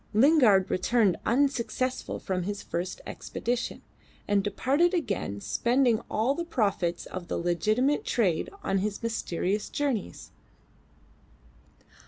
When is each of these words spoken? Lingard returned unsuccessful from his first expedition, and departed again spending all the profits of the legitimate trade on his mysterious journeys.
Lingard 0.15 0.71
returned 0.71 1.15
unsuccessful 1.27 2.17
from 2.17 2.41
his 2.41 2.63
first 2.63 3.01
expedition, 3.05 3.83
and 4.27 4.43
departed 4.43 4.95
again 4.95 5.39
spending 5.41 6.01
all 6.09 6.33
the 6.33 6.43
profits 6.43 7.05
of 7.05 7.27
the 7.27 7.37
legitimate 7.37 8.03
trade 8.03 8.49
on 8.63 8.79
his 8.79 9.03
mysterious 9.03 9.69
journeys. 9.69 10.31